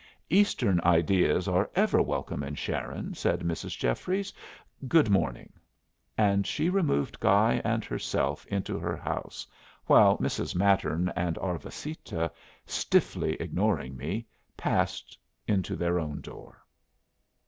"Eastern 0.31 0.81
ideas 0.83 1.47
are 1.47 1.69
ever 1.75 2.01
welcome 2.01 2.41
in 2.41 2.55
Sharon," 2.55 3.13
said 3.13 3.41
Mrs. 3.41 3.77
Jeffries. 3.77 4.33
"Good 4.87 5.11
morning." 5.11 5.53
And 6.17 6.47
she 6.47 6.69
removed 6.71 7.19
Guy 7.19 7.61
and 7.63 7.85
herself 7.85 8.43
into 8.47 8.79
her 8.79 8.97
house, 8.97 9.45
while 9.85 10.17
Mrs. 10.17 10.55
Mattern 10.55 11.13
and 11.15 11.37
Arvasita, 11.37 12.31
stiffly 12.65 13.33
ignoring 13.35 13.95
me, 13.95 14.25
passed 14.57 15.19
into 15.47 15.75
their 15.75 15.99
own 15.99 16.19
door. 16.21 16.65